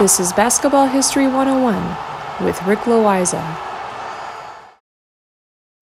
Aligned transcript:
This 0.00 0.18
is 0.18 0.32
Basketball 0.32 0.86
History 0.86 1.26
101 1.26 2.46
with 2.46 2.62
Rick 2.62 2.78
Loayza. 2.86 3.36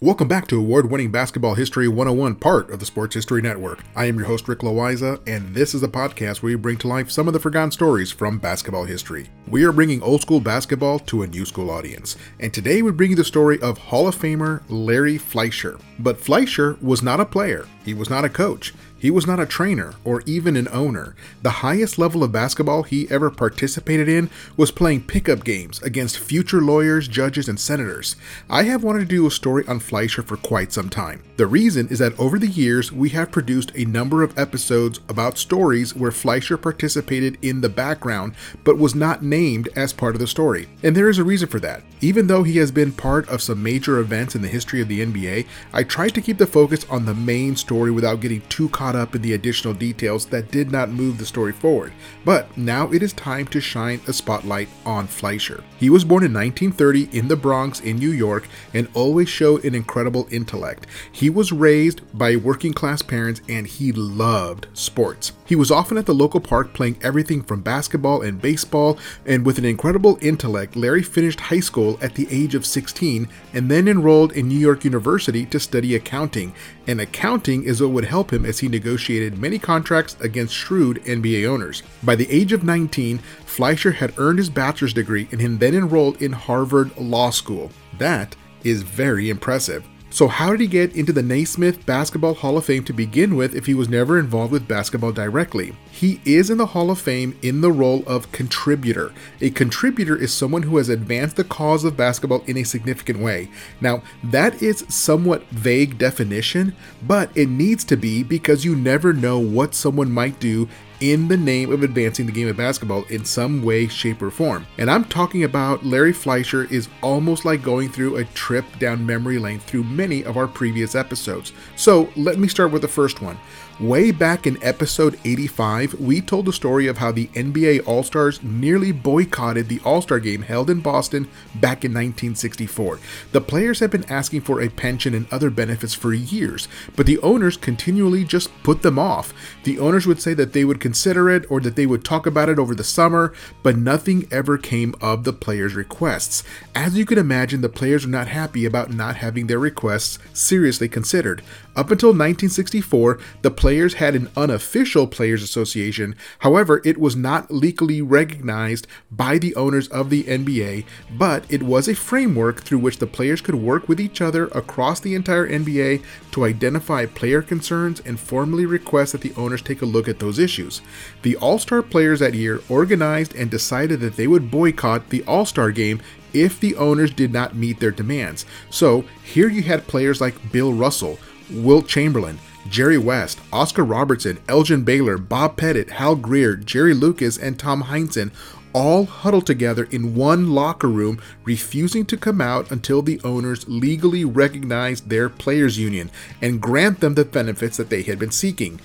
Welcome 0.01 0.27
back 0.27 0.49
to 0.49 0.59
Award 0.59 0.91
winning 0.91 1.13
Basketball 1.13 1.55
History 1.55 1.87
101, 1.87 2.35
part 2.37 2.69
of 2.71 2.81
the 2.81 2.87
Sports 2.87 3.15
History 3.15 3.41
Network. 3.41 3.85
I 3.95 4.07
am 4.07 4.17
your 4.17 4.27
host, 4.27 4.49
Rick 4.49 4.61
Loayza, 4.61 5.21
and 5.29 5.55
this 5.55 5.73
is 5.73 5.85
a 5.85 5.89
podcast 5.89 6.43
where 6.43 6.51
we 6.51 6.57
bring 6.57 6.79
to 6.79 6.89
life 6.89 7.13
some 7.13 7.29
of 7.29 7.33
the 7.33 7.39
forgotten 7.39 7.71
stories 7.71 8.11
from 8.11 8.39
basketball 8.39 8.85
history. 8.85 9.29
We 9.47 9.63
are 9.63 9.73
bringing 9.73 10.03
old 10.03 10.23
school 10.23 10.41
basketball 10.41 10.99
to 10.99 11.23
a 11.23 11.27
new 11.29 11.45
school 11.45 11.71
audience, 11.71 12.17
and 12.41 12.53
today 12.53 12.83
we 12.83 12.91
bring 12.91 13.11
you 13.11 13.17
the 13.17 13.23
story 13.25 13.61
of 13.61 13.79
Hall 13.79 14.09
of 14.09 14.17
Famer 14.17 14.63
Larry 14.69 15.17
Fleisher. 15.17 15.79
But 16.01 16.21
Fleisher 16.21 16.77
was 16.83 17.05
not 17.05 17.21
a 17.21 17.25
player, 17.25 17.69
he 17.85 17.95
was 17.95 18.11
not 18.11 18.25
a 18.25 18.29
coach. 18.29 18.75
He 18.99 19.11
was 19.11 19.27
not 19.27 19.39
a 19.39 19.47
trainer 19.47 19.95
or 20.05 20.23
even 20.27 20.57
an 20.57 20.69
owner. 20.73 21.15
The 21.43 21.63
highest 21.63 21.99
level 21.99 22.25
of 22.25 22.33
basketball 22.33 22.83
he 22.83 23.09
ever 23.11 23.31
participated 23.31 24.09
in 24.09 24.29
was 24.57 24.73
playing 24.73 25.03
pickup 25.03 25.45
games 25.45 25.81
against 25.83 26.19
future 26.19 26.61
lawyers, 26.61 27.07
judges, 27.07 27.49
and 27.49 27.61
senators. 27.61 28.17
I 28.51 28.65
have 28.65 28.83
wanted 28.83 29.01
to 29.01 29.05
do 29.07 29.27
a 29.27 29.31
story 29.31 29.65
on 29.69 29.79
Fleisher 29.79 30.23
for 30.23 30.37
quite 30.37 30.73
some 30.73 30.89
time. 30.89 31.23
The 31.37 31.47
reason 31.47 31.87
is 31.89 32.01
that 32.01 32.19
over 32.19 32.39
the 32.39 32.49
years, 32.49 32.91
we 32.91 33.11
have 33.11 33.31
produced 33.31 33.71
a 33.77 33.85
number 33.85 34.25
of 34.25 34.37
episodes 34.37 34.99
about 35.09 35.39
stories 35.39 35.95
where 35.95 36.11
Fleisher 36.11 36.57
participated 36.57 37.39
in 37.41 37.61
the 37.61 37.69
background 37.69 38.35
but 38.65 38.79
was 38.79 38.95
not 38.95 39.23
named 39.23 39.69
as 39.77 39.93
part 39.93 40.17
of 40.17 40.21
the 40.21 40.27
story. 40.27 40.69
And 40.83 40.97
there 40.97 41.09
is 41.09 41.19
a 41.19 41.25
reason 41.25 41.49
for 41.49 41.61
that. 41.61 41.83
Even 42.01 42.27
though 42.27 42.43
he 42.43 42.59
has 42.59 42.71
been 42.71 42.93
part 42.93 43.29
of 43.29 43.43
some 43.43 43.63
major 43.63 43.99
events 43.99 44.35
in 44.35 44.43
the 44.43 44.49
history 44.49 44.81
of 44.81 44.89
the 44.89 45.05
NBA, 45.05 45.47
I 45.73 45.83
tried 45.85 46.15
to 46.15 46.21
keep 46.21 46.39
the 46.39 46.47
focus 46.47 46.85
on 46.91 47.05
the 47.05 47.15
main 47.15 47.57
story 47.57 47.91
without 47.91 48.21
getting 48.21 48.41
too 48.49 48.69
caught 48.69 48.88
up 48.97 49.15
in 49.15 49.23
the 49.23 49.35
additional 49.35 49.75
details 49.75 50.27
that 50.27 50.51
did 50.51 50.71
not 50.71 50.91
move 50.91 51.19
the 51.19 51.27
story 51.27 51.53
forward. 51.53 51.93
But 52.25 52.57
now 52.57 52.91
it 52.93 53.03
is 53.03 53.13
time 53.13 53.47
to 53.49 53.61
shine 53.61 54.01
a 54.07 54.13
spotlight 54.13 54.69
on 54.85 55.07
Fleisher. 55.07 55.63
He 55.79 55.91
was 55.91 56.05
born 56.05 56.25
in 56.25 56.33
1930 56.33 57.17
in 57.17 57.29
the 57.29 57.37
Bronx 57.37 57.81
in 57.81 57.97
New 57.97 58.11
York 58.11 58.49
and 58.75 58.89
always 58.95 59.29
showed 59.29 59.65
an 59.65 59.75
incredible 59.75 60.29
intellect. 60.31 60.87
He 61.11 61.31
was 61.31 61.53
raised 61.53 62.01
by 62.17 62.37
working 62.37 62.73
class 62.73 63.03
parents 63.03 63.41
and 63.49 63.67
he 63.67 63.93
loved 63.93 64.67
sports. 64.75 65.33
He 65.49 65.57
was 65.57 65.71
often 65.71 65.97
at 65.97 66.05
the 66.05 66.15
local 66.15 66.41
park 66.41 66.75
playing 66.75 66.99
everything 67.03 67.43
from 67.43 67.63
basketball 67.63 68.21
and 68.21 68.41
baseball, 68.41 68.99
and 69.25 69.47
with 69.47 69.57
an 69.57 69.65
incredible 69.65 70.19
intellect, 70.21 70.77
Larry 70.77 71.03
finished 71.03 71.41
high 71.41 71.61
school 71.61 71.99
at 72.03 72.15
the 72.15 72.29
age 72.31 72.55
of 72.55 72.67
16 72.67 73.27
and 73.55 73.71
then 73.71 73.89
enrolled 73.89 74.33
in 74.33 74.47
New 74.47 74.59
York 74.59 74.85
University 74.85 75.47
to 75.47 75.59
study 75.59 75.95
accounting. 75.95 76.53
And 76.87 77.01
accounting 77.01 77.65
is 77.65 77.81
what 77.81 77.91
would 77.91 78.05
help 78.05 78.33
him 78.33 78.45
as 78.45 78.59
he 78.59 78.69
negotiated 78.79 79.39
many 79.39 79.59
contracts 79.59 80.17
against 80.21 80.55
shrewd 80.55 81.03
NBA 81.05 81.47
owners. 81.47 81.83
By 82.03 82.15
the 82.15 82.31
age 82.31 82.53
of 82.53 82.63
19, 82.63 83.19
Fleisher 83.45 83.93
had 83.95 84.15
earned 84.19 84.39
his 84.39 84.51
bachelor's 84.51 84.95
degree 84.95 85.29
and 85.33 85.59
then 85.59 85.75
enrolled 85.75 86.23
in 86.23 86.33
Harvard 86.33 86.97
Law 86.97 87.31
School. 87.31 87.71
That 87.99 88.37
is 88.63 88.83
very 88.83 89.31
impressive. 89.31 89.85
So, 90.19 90.27
how 90.27 90.51
did 90.51 90.61
he 90.61 90.67
get 90.67 90.97
into 90.97 91.13
the 91.13 91.23
Naismith 91.23 91.87
Basketball 91.87 92.35
Hall 92.35 92.57
of 92.57 92.65
Fame 92.65 92.83
to 92.87 92.93
begin 92.93 93.37
with 93.37 93.55
if 93.55 93.67
he 93.67 93.75
was 93.75 93.89
never 93.89 94.19
involved 94.19 94.51
with 94.51 94.67
basketball 94.67 95.13
directly? 95.13 95.77
He 95.93 96.21
is 96.25 96.51
in 96.51 96.59
the 96.59 96.67
Hall 96.67 96.91
of 96.91 96.99
Fame 96.99 97.39
in 97.41 97.61
the 97.61 97.71
role 97.71 98.03
of 98.05 98.33
contributor. 98.33 99.13
A 99.41 99.51
contributor 99.51 100.17
is 100.17 100.35
someone 100.35 100.65
who 100.65 100.77
has 100.79 100.89
advanced 100.89 101.37
the 101.37 101.45
cause 101.45 101.85
of 101.85 101.97
basketball 101.97 102.43
in 102.49 102.57
a 102.57 102.65
significant 102.65 103.21
way. 103.21 103.49
Now, 103.81 104.03
that 104.25 104.61
is 104.61 104.85
somewhat 104.89 105.47
vague 105.51 105.99
definition, 105.99 106.75
but 107.07 107.31
it 107.37 107.49
needs 107.49 107.85
to 107.85 107.97
be 107.97 108.25
because 108.25 108.65
you 108.65 108.75
never 108.75 109.13
know 109.13 109.39
what 109.39 109.73
someone 109.73 110.11
might 110.11 110.41
do 110.41 110.69
in 111.01 111.29
the 111.29 111.37
name 111.37 111.73
of 111.73 111.83
advancing 111.83 112.27
the 112.27 112.33
game 112.33 112.49
of 112.49 112.57
basketball 112.57 113.05
in 113.05 113.25
some 113.25 113.63
way, 113.63 113.87
shape, 113.87 114.21
or 114.23 114.31
form. 114.31 114.67
And 114.79 114.91
I'm 114.91 115.05
talking 115.05 115.45
about 115.45 115.85
Larry 115.85 116.13
Fleisher 116.13 116.65
is 116.65 116.89
almost 117.03 117.45
like 117.45 117.63
going 117.63 117.89
through 117.89 118.17
a 118.17 118.25
trip 118.27 118.65
down 118.79 119.07
memory 119.07 119.39
lane 119.39 119.61
through 119.61 119.85
many 119.85 120.25
of 120.25 120.37
our 120.37 120.49
previous 120.49 120.95
episodes. 120.95 121.53
So 121.77 122.11
let 122.17 122.39
me 122.39 122.49
start 122.49 122.73
with 122.73 122.83
the 122.83 122.89
first 122.89 123.23
one. 123.23 123.39
Way 123.81 124.11
back 124.11 124.45
in 124.45 124.61
episode 124.61 125.21
85, 125.25 126.01
we 126.01 126.21
told 126.21 126.47
the 126.47 126.53
story 126.53 126.89
of 126.89 126.99
how 126.99 127.13
the 127.13 127.29
NBA 127.29 127.87
All 127.87 128.03
Stars 128.03 128.43
nearly 128.43 128.91
boycotted 128.91 129.69
the 129.69 129.81
All 129.85 130.03
Star 130.03 130.19
game 130.19 130.43
held 130.43 130.69
in 130.69 130.81
Boston 130.81 131.29
back 131.55 131.85
in 131.85 131.93
1964. 131.93 132.99
The 133.31 133.41
players 133.41 133.79
had 133.79 133.93
been 133.93 134.11
asking 134.11 134.41
for 134.41 134.61
a 134.61 134.69
pension 134.69 135.15
and 135.15 135.33
other 135.33 135.49
benefits 135.49 135.95
for 135.95 136.13
years, 136.13 136.67
but 136.97 137.07
the 137.07 137.21
owners 137.21 137.57
continually 137.57 138.25
just 138.25 138.51
put 138.65 138.83
them 138.83 138.99
off. 138.99 139.33
The 139.63 139.79
owners 139.79 140.09
would 140.09 140.21
say 140.21 140.35
that 140.35 140.55
they 140.55 140.65
would 140.65 140.81
consider 140.81 141.31
it 141.31 141.49
or 141.49 141.61
that 141.61 141.77
they 141.77 141.87
would 141.87 142.05
talk 142.05 142.27
about 142.27 142.49
it 142.49 142.59
over 142.59 142.75
the 142.75 142.83
summer, 142.83 143.33
but 143.63 143.77
nothing 143.77 144.27
ever 144.33 144.59
came 144.59 144.97
of 145.01 145.23
the 145.23 145.33
players' 145.33 145.77
requests. 145.77 146.43
As 146.75 146.99
you 146.99 147.07
can 147.07 147.17
imagine, 147.17 147.61
the 147.61 147.69
players 147.69 148.05
were 148.05 148.11
not 148.11 148.27
happy 148.27 148.65
about 148.65 148.93
not 148.93 149.15
having 149.15 149.47
their 149.47 149.61
requests 149.61 150.19
seriously 150.33 150.89
considered. 150.89 151.45
Up 151.77 151.93
until 151.93 152.09
1964, 152.09 153.21
the 153.43 153.53
players 153.53 153.68
had 153.69 154.17
an 154.17 154.31
unofficial 154.35 155.07
players 155.07 155.43
association. 155.43 156.17
However, 156.39 156.81
it 156.87 156.97
was 156.97 157.15
not 157.15 157.51
legally 157.51 158.01
recognized 158.01 158.87
by 159.11 159.37
the 159.37 159.55
owners 159.57 159.89
of 159.89 160.09
the 160.09 160.25
NBA, 160.25 160.87
but 161.11 161.45
it 161.51 161.63
was 161.63 161.87
a 161.87 161.95
framework 161.95 162.63
through 162.63 162.79
which 162.79 162.97
the 162.97 163.07
players 163.07 163.43
could 163.43 163.57
work 163.57 163.87
with 163.87 164.01
each 164.01 164.23
other 164.23 164.47
across 164.47 165.01
the 165.01 165.15
entire 165.15 165.47
NBA 165.47 166.03
to 166.31 166.47
identify 166.47 167.05
player 167.05 167.43
concerns 167.43 168.01
and 168.01 168.19
formally 168.19 168.65
request 168.65 169.13
that 169.13 169.21
the 169.21 169.35
owners 169.37 169.61
take 169.61 169.83
a 169.83 169.87
look 169.87 170.09
at 170.09 170.19
those 170.19 170.39
issues. 170.39 170.81
The 171.21 171.37
All 171.37 171.59
Star 171.59 171.83
players 171.83 172.21
that 172.21 172.33
year 172.33 172.63
organized 172.71 173.35
and 173.35 173.51
decided 173.51 174.01
that 174.01 174.17
they 174.17 174.27
would 174.27 174.51
boycott 174.51 175.11
the 175.11 175.23
All 175.25 175.45
Star 175.45 175.71
game 175.73 176.01
if 176.33 176.59
the 176.59 176.75
owners 176.77 177.11
did 177.11 177.35
not 177.35 177.55
meet 177.55 177.81
their 177.81 177.91
demands. 177.91 178.47
So 178.71 179.05
here 179.23 179.51
you 179.51 179.63
had 179.63 179.87
players 179.87 180.23
like 180.23 180.53
Bill 180.53 180.73
Russell, 180.73 181.19
Wilt 181.51 181.87
Chamberlain, 181.87 182.39
Jerry 182.69 182.99
West, 182.99 183.41
Oscar 183.53 183.85
Robertson, 183.85 184.39
Elgin 184.49 184.85
Baylor, 184.85 185.19
Bob 185.19 185.57
Pettit, 185.57 185.91
Hal 185.91 186.17
Greer, 186.17 186.57
Jerry 186.57 186.95
Lucas, 186.95 187.39
and 187.39 187.59
Tom 187.59 187.85
Heinsohn 187.85 188.31
all 188.73 189.07
huddled 189.07 189.47
together 189.47 189.85
in 189.91 190.15
one 190.15 190.53
locker 190.53 190.89
room, 190.89 191.21
refusing 191.45 192.05
to 192.07 192.17
come 192.17 192.41
out 192.41 192.71
until 192.71 193.03
the 193.03 193.21
owners 193.25 193.67
legally 193.69 194.25
recognized 194.25 195.09
their 195.09 195.29
players' 195.29 195.79
union 195.79 196.11
and 196.43 196.61
grant 196.61 197.01
them 197.01 197.15
the 197.15 197.25
benefits 197.25 197.77
that 197.77 197.91
they 197.91 198.03
had 198.03 198.19
been 198.19 198.31
seeking. 198.31 198.79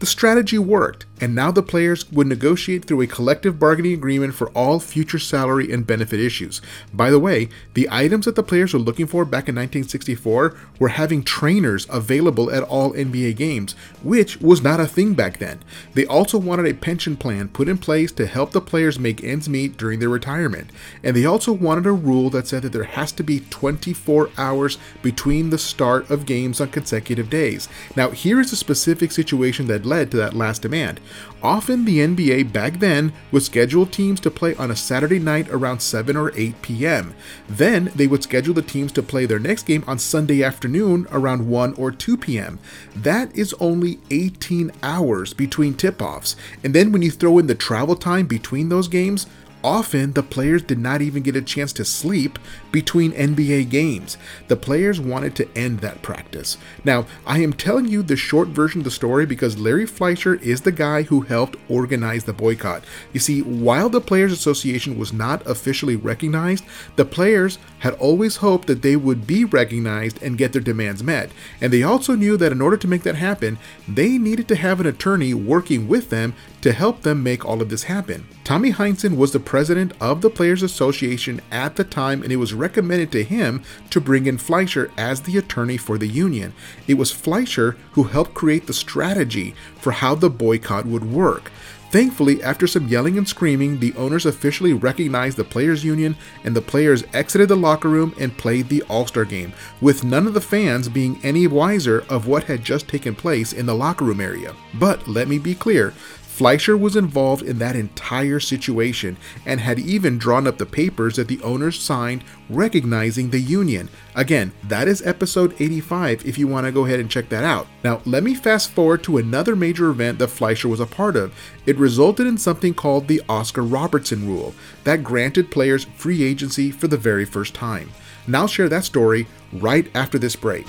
The 0.00 0.06
strategy 0.06 0.58
worked, 0.58 1.06
and 1.20 1.34
now 1.34 1.50
the 1.50 1.60
players 1.60 2.08
would 2.12 2.28
negotiate 2.28 2.84
through 2.84 3.00
a 3.00 3.08
collective 3.08 3.58
bargaining 3.58 3.94
agreement 3.94 4.32
for 4.32 4.48
all 4.50 4.78
future 4.78 5.18
salary 5.18 5.72
and 5.72 5.84
benefit 5.84 6.20
issues. 6.20 6.62
By 6.94 7.10
the 7.10 7.18
way, 7.18 7.48
the 7.74 7.88
items 7.90 8.26
that 8.26 8.36
the 8.36 8.44
players 8.44 8.72
were 8.72 8.78
looking 8.78 9.08
for 9.08 9.24
back 9.24 9.48
in 9.48 9.56
1964 9.56 10.56
were 10.78 10.88
having 10.90 11.24
trainers 11.24 11.84
available 11.90 12.48
at 12.48 12.62
all 12.62 12.92
NBA 12.92 13.34
games, 13.34 13.72
which 14.04 14.40
was 14.40 14.62
not 14.62 14.78
a 14.78 14.86
thing 14.86 15.14
back 15.14 15.38
then. 15.38 15.58
They 15.94 16.06
also 16.06 16.38
wanted 16.38 16.66
a 16.66 16.74
pension 16.74 17.16
plan 17.16 17.48
put 17.48 17.68
in 17.68 17.78
place 17.78 18.12
to 18.12 18.26
help 18.26 18.52
the 18.52 18.60
players 18.60 19.00
make 19.00 19.24
ends 19.24 19.48
meet 19.48 19.76
during 19.76 19.98
their 19.98 20.08
retirement. 20.08 20.70
And 21.02 21.16
they 21.16 21.24
also 21.24 21.52
wanted 21.52 21.86
a 21.86 21.92
rule 21.92 22.30
that 22.30 22.46
said 22.46 22.62
that 22.62 22.72
there 22.72 22.84
has 22.84 23.10
to 23.12 23.24
be 23.24 23.40
24 23.50 24.30
hours 24.38 24.78
between 25.02 25.50
the 25.50 25.58
start 25.58 26.08
of 26.08 26.24
games 26.24 26.60
on 26.60 26.68
consecutive 26.68 27.28
days. 27.28 27.68
Now, 27.96 28.10
here 28.10 28.40
is 28.40 28.52
a 28.52 28.56
specific 28.56 29.10
situation 29.10 29.66
that 29.66 29.87
led 29.88 30.10
to 30.10 30.16
that 30.18 30.34
last 30.34 30.62
demand. 30.62 31.00
Often 31.42 31.84
the 31.84 31.98
NBA 31.98 32.52
back 32.52 32.80
then 32.80 33.12
would 33.30 33.44
schedule 33.44 33.86
teams 33.86 34.18
to 34.20 34.30
play 34.30 34.56
on 34.56 34.72
a 34.72 34.76
Saturday 34.76 35.20
night 35.20 35.48
around 35.50 35.80
7 35.80 36.16
or 36.16 36.32
8 36.34 36.60
p.m. 36.62 37.14
Then 37.48 37.92
they 37.94 38.08
would 38.08 38.24
schedule 38.24 38.54
the 38.54 38.62
teams 38.62 38.90
to 38.92 39.02
play 39.02 39.24
their 39.24 39.38
next 39.38 39.66
game 39.66 39.84
on 39.86 40.00
Sunday 40.00 40.42
afternoon 40.42 41.06
around 41.12 41.48
1 41.48 41.74
or 41.74 41.92
2 41.92 42.16
p.m. 42.16 42.58
That 42.94 43.34
is 43.36 43.54
only 43.60 44.00
18 44.10 44.72
hours 44.82 45.32
between 45.32 45.74
tip 45.74 46.02
offs. 46.02 46.34
And 46.64 46.74
then 46.74 46.90
when 46.90 47.02
you 47.02 47.10
throw 47.12 47.38
in 47.38 47.46
the 47.46 47.54
travel 47.54 47.94
time 47.94 48.26
between 48.26 48.68
those 48.68 48.88
games, 48.88 49.26
Often, 49.64 50.12
the 50.12 50.22
players 50.22 50.62
did 50.62 50.78
not 50.78 51.02
even 51.02 51.22
get 51.22 51.34
a 51.34 51.42
chance 51.42 51.72
to 51.74 51.84
sleep 51.84 52.38
between 52.70 53.12
NBA 53.12 53.68
games. 53.70 54.16
The 54.46 54.56
players 54.56 55.00
wanted 55.00 55.34
to 55.36 55.48
end 55.56 55.80
that 55.80 56.00
practice. 56.00 56.58
Now, 56.84 57.06
I 57.26 57.40
am 57.40 57.52
telling 57.52 57.86
you 57.86 58.02
the 58.02 58.16
short 58.16 58.48
version 58.48 58.80
of 58.80 58.84
the 58.84 58.90
story 58.90 59.26
because 59.26 59.58
Larry 59.58 59.86
Fleisher 59.86 60.36
is 60.36 60.60
the 60.60 60.70
guy 60.70 61.02
who 61.02 61.22
helped 61.22 61.56
organize 61.68 62.24
the 62.24 62.32
boycott. 62.32 62.84
You 63.12 63.18
see, 63.18 63.42
while 63.42 63.88
the 63.88 64.00
Players 64.00 64.32
Association 64.32 64.96
was 64.96 65.12
not 65.12 65.44
officially 65.44 65.96
recognized, 65.96 66.64
the 66.94 67.04
players 67.04 67.58
had 67.80 67.94
always 67.94 68.36
hoped 68.36 68.68
that 68.68 68.82
they 68.82 68.94
would 68.94 69.26
be 69.26 69.44
recognized 69.44 70.22
and 70.22 70.38
get 70.38 70.52
their 70.52 70.62
demands 70.62 71.02
met. 71.02 71.30
And 71.60 71.72
they 71.72 71.82
also 71.82 72.14
knew 72.14 72.36
that 72.36 72.52
in 72.52 72.60
order 72.60 72.76
to 72.76 72.88
make 72.88 73.02
that 73.02 73.16
happen, 73.16 73.58
they 73.88 74.18
needed 74.18 74.46
to 74.48 74.56
have 74.56 74.78
an 74.78 74.86
attorney 74.86 75.34
working 75.34 75.88
with 75.88 76.10
them 76.10 76.34
to 76.60 76.72
help 76.72 77.02
them 77.02 77.22
make 77.22 77.44
all 77.44 77.62
of 77.62 77.68
this 77.68 77.84
happen. 77.84 78.26
Tommy 78.44 78.72
Heinsohn 78.72 79.16
was 79.16 79.32
the 79.32 79.40
president 79.40 79.92
of 80.00 80.20
the 80.20 80.30
Players 80.30 80.62
Association 80.62 81.40
at 81.50 81.76
the 81.76 81.84
time, 81.84 82.22
and 82.22 82.32
it 82.32 82.36
was 82.36 82.54
recommended 82.54 83.12
to 83.12 83.22
him 83.22 83.62
to 83.90 84.00
bring 84.00 84.26
in 84.26 84.38
Fleisher 84.38 84.90
as 84.96 85.22
the 85.22 85.36
attorney 85.36 85.76
for 85.76 85.98
the 85.98 86.08
union. 86.08 86.54
It 86.86 86.94
was 86.94 87.12
Fleisher 87.12 87.76
who 87.92 88.04
helped 88.04 88.34
create 88.34 88.66
the 88.66 88.72
strategy 88.72 89.54
for 89.76 89.92
how 89.92 90.14
the 90.14 90.30
boycott 90.30 90.86
would 90.86 91.10
work. 91.12 91.50
Thankfully, 91.90 92.42
after 92.42 92.66
some 92.66 92.86
yelling 92.86 93.16
and 93.16 93.26
screaming, 93.26 93.80
the 93.80 93.94
owners 93.94 94.26
officially 94.26 94.74
recognized 94.74 95.38
the 95.38 95.44
players' 95.44 95.82
union 95.82 96.16
and 96.44 96.54
the 96.54 96.60
players 96.60 97.02
exited 97.14 97.48
the 97.48 97.56
locker 97.56 97.88
room 97.88 98.14
and 98.20 98.36
played 98.36 98.68
the 98.68 98.82
All 98.90 99.06
Star 99.06 99.24
game, 99.24 99.54
with 99.80 100.04
none 100.04 100.26
of 100.26 100.34
the 100.34 100.40
fans 100.40 100.90
being 100.90 101.18
any 101.22 101.46
wiser 101.46 102.04
of 102.10 102.26
what 102.26 102.44
had 102.44 102.62
just 102.62 102.88
taken 102.88 103.14
place 103.14 103.54
in 103.54 103.64
the 103.64 103.74
locker 103.74 104.04
room 104.04 104.20
area. 104.20 104.54
But 104.74 105.08
let 105.08 105.28
me 105.28 105.38
be 105.38 105.54
clear 105.54 105.94
Fleisher 106.38 106.76
was 106.76 106.94
involved 106.94 107.42
in 107.42 107.58
that 107.58 107.74
entire 107.74 108.38
situation 108.38 109.16
and 109.44 109.58
had 109.58 109.80
even 109.80 110.18
drawn 110.18 110.46
up 110.46 110.56
the 110.56 110.64
papers 110.64 111.16
that 111.16 111.26
the 111.26 111.42
owners 111.42 111.80
signed 111.80 112.22
recognizing 112.48 113.30
the 113.30 113.40
union. 113.40 113.88
Again, 114.14 114.52
that 114.62 114.86
is 114.86 115.04
episode 115.04 115.60
85 115.60 116.24
if 116.24 116.38
you 116.38 116.46
want 116.46 116.64
to 116.64 116.70
go 116.70 116.84
ahead 116.84 117.00
and 117.00 117.10
check 117.10 117.28
that 117.30 117.42
out. 117.42 117.66
Now, 117.82 118.02
let 118.04 118.22
me 118.22 118.36
fast 118.36 118.70
forward 118.70 119.02
to 119.02 119.18
another 119.18 119.56
major 119.56 119.90
event 119.90 120.20
that 120.20 120.30
Fleisher 120.30 120.68
was 120.68 120.78
a 120.78 120.86
part 120.86 121.16
of. 121.16 121.34
It 121.66 121.76
resulted 121.76 122.28
in 122.28 122.38
something 122.38 122.72
called 122.72 123.08
the 123.08 123.20
Oscar 123.28 123.62
Robertson 123.62 124.28
Rule 124.28 124.54
that 124.84 125.02
granted 125.02 125.50
players 125.50 125.86
free 125.96 126.22
agency 126.22 126.70
for 126.70 126.86
the 126.86 126.96
very 126.96 127.24
first 127.24 127.52
time. 127.52 127.90
Now, 128.28 128.46
share 128.46 128.68
that 128.68 128.84
story 128.84 129.26
right 129.52 129.90
after 129.92 130.20
this 130.20 130.36
break. 130.36 130.68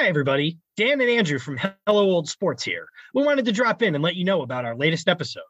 Hi, 0.00 0.06
everybody. 0.06 0.60
Dan 0.76 1.00
and 1.00 1.10
Andrew 1.10 1.40
from 1.40 1.58
Hello 1.84 2.04
Old 2.04 2.28
Sports 2.28 2.62
here. 2.62 2.86
We 3.14 3.24
wanted 3.24 3.46
to 3.46 3.52
drop 3.52 3.82
in 3.82 3.96
and 3.96 4.04
let 4.04 4.14
you 4.14 4.24
know 4.24 4.42
about 4.42 4.64
our 4.64 4.76
latest 4.76 5.08
episode. 5.08 5.42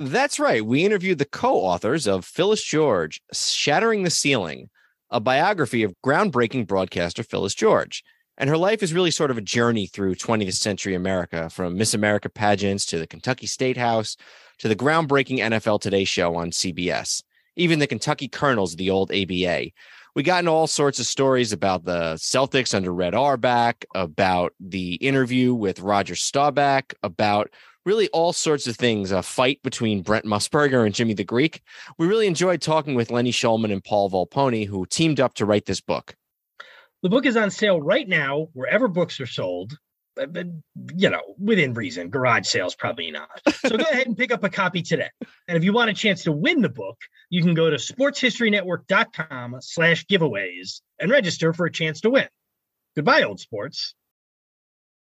That's 0.00 0.40
right. 0.40 0.64
We 0.64 0.86
interviewed 0.86 1.18
the 1.18 1.26
co 1.26 1.56
authors 1.56 2.06
of 2.06 2.24
Phyllis 2.24 2.64
George, 2.64 3.20
Shattering 3.34 4.02
the 4.02 4.08
Ceiling, 4.08 4.70
a 5.10 5.20
biography 5.20 5.82
of 5.82 5.94
groundbreaking 6.02 6.66
broadcaster 6.66 7.22
Phyllis 7.22 7.54
George. 7.54 8.02
And 8.38 8.48
her 8.48 8.56
life 8.56 8.82
is 8.82 8.94
really 8.94 9.10
sort 9.10 9.30
of 9.30 9.36
a 9.36 9.42
journey 9.42 9.86
through 9.86 10.14
20th 10.14 10.54
century 10.54 10.94
America, 10.94 11.50
from 11.50 11.76
Miss 11.76 11.92
America 11.92 12.30
pageants 12.30 12.86
to 12.86 12.98
the 12.98 13.06
Kentucky 13.06 13.46
State 13.46 13.76
House 13.76 14.16
to 14.60 14.68
the 14.68 14.76
groundbreaking 14.76 15.40
NFL 15.40 15.82
Today 15.82 16.04
show 16.04 16.36
on 16.36 16.52
CBS, 16.52 17.22
even 17.56 17.80
the 17.80 17.86
Kentucky 17.86 18.28
Colonels 18.28 18.72
of 18.72 18.78
the 18.78 18.88
old 18.88 19.12
ABA 19.12 19.72
we 20.14 20.22
got 20.22 20.40
into 20.40 20.50
all 20.50 20.66
sorts 20.66 21.00
of 21.00 21.06
stories 21.06 21.52
about 21.52 21.84
the 21.84 22.14
Celtics 22.14 22.74
under 22.74 22.92
Red 22.92 23.14
Auerbach, 23.14 23.84
about 23.94 24.52
the 24.60 24.94
interview 24.94 25.54
with 25.54 25.80
Roger 25.80 26.14
Staubach, 26.14 26.94
about 27.02 27.50
really 27.84 28.08
all 28.08 28.32
sorts 28.32 28.66
of 28.66 28.76
things. 28.76 29.10
A 29.10 29.22
fight 29.22 29.60
between 29.62 30.02
Brent 30.02 30.24
Musburger 30.24 30.86
and 30.86 30.94
Jimmy 30.94 31.14
the 31.14 31.24
Greek. 31.24 31.62
We 31.98 32.06
really 32.06 32.28
enjoyed 32.28 32.62
talking 32.62 32.94
with 32.94 33.10
Lenny 33.10 33.32
Shulman 33.32 33.72
and 33.72 33.82
Paul 33.82 34.10
Volponi, 34.10 34.66
who 34.66 34.86
teamed 34.86 35.18
up 35.18 35.34
to 35.34 35.46
write 35.46 35.66
this 35.66 35.80
book. 35.80 36.14
The 37.02 37.10
book 37.10 37.26
is 37.26 37.36
on 37.36 37.50
sale 37.50 37.82
right 37.82 38.08
now 38.08 38.48
wherever 38.52 38.88
books 38.88 39.20
are 39.20 39.26
sold. 39.26 39.76
Uh, 40.20 40.26
you 40.96 41.10
know, 41.10 41.34
within 41.38 41.74
reason. 41.74 42.08
Garage 42.08 42.46
sales, 42.46 42.74
probably 42.74 43.10
not. 43.10 43.42
So 43.66 43.76
go 43.76 43.84
ahead 43.84 44.06
and 44.06 44.16
pick 44.16 44.32
up 44.32 44.44
a 44.44 44.48
copy 44.48 44.82
today. 44.82 45.10
And 45.48 45.56
if 45.56 45.64
you 45.64 45.72
want 45.72 45.90
a 45.90 45.94
chance 45.94 46.24
to 46.24 46.32
win 46.32 46.60
the 46.62 46.68
book, 46.68 46.98
you 47.30 47.42
can 47.42 47.54
go 47.54 47.68
to 47.68 47.76
sportshistorynetwork.com 47.76 49.56
slash 49.60 50.06
giveaways 50.06 50.82
and 51.00 51.10
register 51.10 51.52
for 51.52 51.66
a 51.66 51.72
chance 51.72 52.02
to 52.02 52.10
win. 52.10 52.28
Goodbye, 52.94 53.24
old 53.24 53.40
sports. 53.40 53.94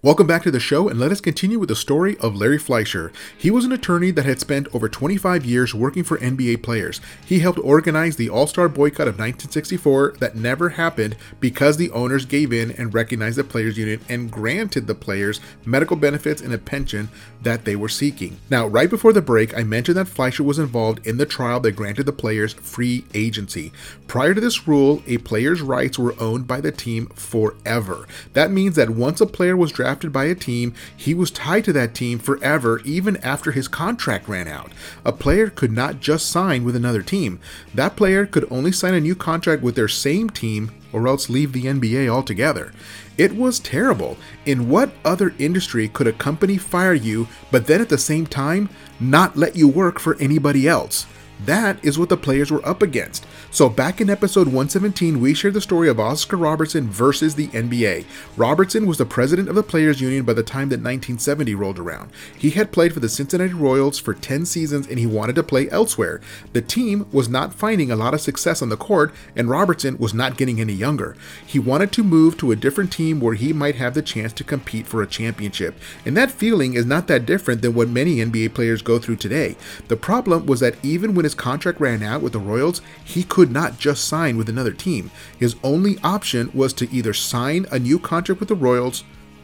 Welcome 0.03 0.27
back 0.27 0.43
to 0.43 0.51
the 0.51 0.61
show, 0.61 0.91
and 0.91 1.01
let 1.01 1.11
us 1.11 1.23
continue 1.23 1.59
with 1.59 1.71
the 1.71 1.75
story 1.75 2.19
of 2.19 2.37
Larry 2.37 2.59
Fleisher. 2.59 3.11
He 3.39 3.51
was 3.51 3.65
an 3.65 3.73
attorney 3.73 4.11
that 4.11 4.27
had 4.27 4.39
spent 4.39 4.69
over 4.75 4.91
25 4.91 5.47
years 5.47 5.75
working 5.75 6.05
for 6.05 6.19
NBA 6.19 6.63
players. 6.63 7.01
He 7.25 7.39
helped 7.39 7.59
organize 7.61 8.15
the 8.15 8.29
All 8.29 8.47
Star 8.47 8.69
boycott 8.69 9.09
of 9.09 9.15
1964 9.15 10.17
that 10.19 10.37
never 10.37 10.69
happened 10.69 11.17
because 11.41 11.79
the 11.79 11.91
owners 11.93 12.27
gave 12.27 12.53
in 12.53 12.73
and 12.73 12.93
recognized 12.93 13.39
the 13.39 13.45
players' 13.45 13.79
union 13.79 14.03
and 14.07 14.31
granted 14.31 14.87
the 14.87 14.95
players 14.95 15.41
medical 15.65 15.97
benefits 15.97 16.43
and 16.43 16.53
a 16.53 16.59
pension 16.59 17.09
that 17.41 17.65
they 17.65 17.75
were 17.75 17.89
seeking. 17.89 18.37
Now, 18.51 18.67
right 18.67 18.91
before 18.91 19.15
the 19.15 19.23
break, 19.23 19.57
I 19.57 19.63
mentioned 19.63 19.97
that 19.97 20.09
Fleisher 20.09 20.45
was 20.45 20.59
involved 20.59 21.07
in 21.07 21.17
the 21.17 21.25
trial 21.25 21.59
that 21.61 21.73
granted 21.73 22.05
the 22.05 22.13
players 22.13 22.53
free 22.53 23.07
agency. 23.15 23.73
Prior 24.09 24.35
to 24.35 24.43
this 24.43 24.69
rule, 24.69 25.03
a 25.07 25.17
player's 25.19 25.63
rights 25.63 25.99
were 25.99 26.15
owned 26.21 26.47
by 26.47 26.61
the 26.61 26.71
team 26.71 27.07
forever. 27.15 28.07
That 28.35 28.51
means 28.51 28.77
that 28.77 28.91
once 28.91 29.23
a 29.23 29.27
player 29.27 29.57
was 29.57 29.73
drafted, 29.73 29.86
drafted 29.87 30.13
by 30.13 30.25
a 30.25 30.35
team, 30.35 30.75
he 30.97 31.15
was 31.15 31.31
tied 31.31 31.65
to 31.65 31.73
that 31.73 31.95
team 31.95 32.19
forever, 32.19 32.81
even 32.85 33.17
after 33.19 33.53
his 33.53 33.69
contract 33.69 34.27
ran 34.27 34.49
out. 34.49 34.73
A 35.05 35.13
player 35.13 35.49
could 35.49 35.71
not 35.71 36.01
just 36.01 36.29
sign 36.29 36.65
with 36.65 36.75
another 36.75 37.03
team. 37.03 37.39
That 37.73 37.95
player 37.95 38.27
could 38.27 38.49
only 38.51 38.73
sign 38.73 38.95
a 38.95 39.01
new 39.01 39.15
contract 39.15 39.63
with 39.63 39.77
their 39.77 39.87
same 39.87 40.29
team 40.29 40.73
or 40.93 41.07
else 41.07 41.31
leave 41.31 41.53
the 41.53 41.67
NBA 41.67 42.09
altogether. 42.09 42.73
It 43.17 43.37
was 43.37 43.61
terrible. 43.61 44.17
In 44.45 44.69
what 44.69 44.91
other 45.05 45.33
industry 45.39 45.87
could 45.87 46.09
a 46.09 46.13
company 46.13 46.57
fire 46.57 46.93
you, 46.93 47.29
but 47.53 47.69
then 47.69 47.81
at 47.81 47.89
the 47.89 47.97
same 47.97 48.27
time, 48.27 48.69
not 48.99 49.37
let 49.37 49.55
you 49.55 49.69
work 49.69 50.01
for 50.01 50.17
anybody 50.19 50.67
else? 50.67 51.07
That 51.45 51.85
is 51.85 51.99
what 51.99 52.09
the 52.09 52.17
players 52.17 52.51
were 52.51 52.67
up 52.67 52.83
against. 52.83 53.27
So, 53.51 53.69
back 53.69 54.01
in 54.01 54.09
episode 54.09 54.47
117, 54.47 55.21
we 55.21 55.35
shared 55.35 55.55
the 55.55 55.61
story 55.61 55.89
of 55.89 56.01
Oscar 56.01 56.37
Robertson 56.37 56.89
versus 56.89 57.35
the 57.35 57.49
NBA. 57.49 58.07
Robertson 58.37 58.87
was 58.87 58.97
the 58.97 59.05
president 59.05 59.51
of 59.51 59.55
the 59.55 59.63
Players 59.63 60.01
Union 60.01 60.25
by 60.25 60.33
the 60.33 60.43
time 60.43 60.71
that 60.71 60.81
1970 60.81 61.55
rolled 61.55 61.79
around. 61.79 62.11
He 62.37 62.51
had 62.51 62.73
played 62.73 62.95
for 62.95 63.01
the 63.01 63.09
Cincinnati 63.09 63.53
Royals 63.53 63.99
for 63.99 64.15
10 64.15 64.47
seasons 64.47 64.87
and 64.87 64.99
he 64.99 65.07
wanted 65.07 65.37
to 65.37 65.43
play 65.43 65.69
elsewhere. 65.71 66.21
The 66.55 66.63
team 66.63 67.07
was 67.13 67.29
not 67.29 67.53
finding 67.53 67.91
a 67.91 67.97
lot 67.97 68.15
of 68.15 68.21
success 68.21 68.63
on 68.63 68.71
the 68.71 68.77
court, 68.77 69.15
and 69.35 69.51
Robertson 69.51 69.99
was 69.99 70.15
not 70.15 70.39
getting 70.39 70.61
any 70.61 70.73
younger. 70.73 71.17
He 71.47 71.59
wanted 71.59 71.93
to 71.93 72.03
move 72.03 72.39
to 72.39 72.51
a 72.51 72.57
different 72.57 72.93
team 72.93 73.21
where 73.21 73.35
he 73.35 73.53
might 73.53 73.75
have 73.75 73.93
the 73.93 74.03
chance 74.03 74.33
to 74.35 74.45
compete 74.45 74.87
for 74.87 75.03
a 75.03 75.07
championship. 75.07 75.75
And 76.07 76.17
that 76.17 76.31
feeling 76.31 76.75
is 76.75 76.87
not 76.87 77.09
that 77.09 77.27
different 77.27 77.61
than 77.61 77.75
what 77.75 77.89
many 77.89 78.17
NBA 78.17 78.55
players 78.55 78.81
go 78.81 78.99
through 78.99 79.17
today. 79.17 79.57
The 79.89 79.97
problem 79.97 80.47
was 80.47 80.61
that 80.61 80.83
even 80.83 81.15
when 81.15 81.26
his 81.27 81.35
contract 81.35 81.81
ran 81.81 82.05
out 82.05 82.23
with 82.23 82.33
the 82.33 82.39
Royals, 82.39 82.81
he 83.05 83.25
could 83.25 83.51
not 83.51 83.81
just 83.81 84.07
sign 84.07 84.37
with 84.37 84.49
another 84.49 84.71
team. 84.71 85.11
His 85.37 85.57
only 85.65 85.99
option 86.05 86.53
was 86.55 86.73
to 86.75 86.89
either 86.93 87.13
sign 87.13 87.67
a 87.73 87.81
new 87.81 87.99
contract 87.99 88.39
with 88.39 88.49
the 88.49 88.55
Royals 88.55 89.03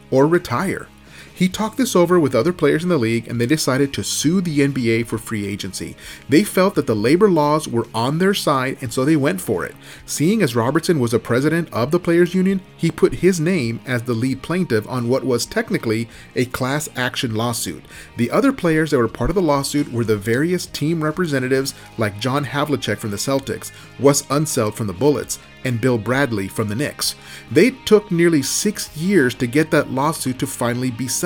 or 0.09 0.25
retire. 0.25 0.87
He 1.35 1.49
talked 1.49 1.77
this 1.77 1.95
over 1.95 2.19
with 2.19 2.35
other 2.35 2.53
players 2.53 2.83
in 2.83 2.89
the 2.89 2.97
league 2.97 3.27
and 3.27 3.41
they 3.41 3.45
decided 3.45 3.93
to 3.93 4.03
sue 4.03 4.39
the 4.39 4.59
NBA 4.59 5.07
for 5.07 5.17
free 5.17 5.47
agency. 5.47 5.95
They 6.29 6.43
felt 6.43 6.75
that 6.75 6.85
the 6.85 6.95
labor 6.95 7.29
laws 7.29 7.67
were 7.67 7.87
on 7.93 8.19
their 8.19 8.33
side 8.33 8.77
and 8.81 8.93
so 8.93 9.03
they 9.03 9.15
went 9.15 9.41
for 9.41 9.65
it. 9.65 9.75
Seeing 10.05 10.41
as 10.41 10.55
Robertson 10.55 10.99
was 10.99 11.13
a 11.13 11.19
president 11.19 11.71
of 11.73 11.91
the 11.91 11.99
Players 11.99 12.35
Union, 12.35 12.61
he 12.77 12.91
put 12.91 13.15
his 13.15 13.39
name 13.39 13.79
as 13.85 14.03
the 14.03 14.13
lead 14.13 14.41
plaintiff 14.41 14.87
on 14.87 15.09
what 15.09 15.23
was 15.23 15.45
technically 15.45 16.07
a 16.35 16.45
class 16.45 16.87
action 16.95 17.33
lawsuit. 17.33 17.83
The 18.17 18.29
other 18.29 18.53
players 18.53 18.91
that 18.91 18.99
were 18.99 19.07
part 19.07 19.31
of 19.31 19.35
the 19.35 19.41
lawsuit 19.41 19.91
were 19.91 20.03
the 20.03 20.17
various 20.17 20.67
team 20.67 21.03
representatives 21.03 21.73
like 21.97 22.19
John 22.19 22.45
Havlicek 22.45 22.97
from 22.97 23.11
the 23.11 23.17
Celtics, 23.17 23.71
Wes 23.99 24.21
Unseld 24.23 24.75
from 24.75 24.87
the 24.87 24.93
Bullets, 24.93 25.39
and 25.65 25.79
Bill 25.79 25.97
Bradley 25.97 26.47
from 26.47 26.67
the 26.67 26.75
Knicks. 26.75 27.15
They 27.51 27.71
took 27.71 28.11
nearly 28.11 28.41
six 28.41 28.95
years 28.97 29.33
to 29.35 29.47
get 29.47 29.71
that 29.71 29.91
lawsuit 29.91 30.39
to 30.39 30.47
finally 30.47 30.91
be 30.91 31.07
settled, 31.07 31.22